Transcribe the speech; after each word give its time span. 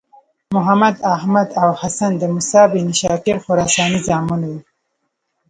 محمد، 0.55 0.95
احمد 1.15 1.49
او 1.63 1.69
حسن 1.81 2.11
د 2.17 2.23
موسی 2.33 2.61
بن 2.71 2.87
شاګر 2.99 3.37
خراساني 3.45 3.99
زامن 4.07 4.41
وو. 4.49 4.57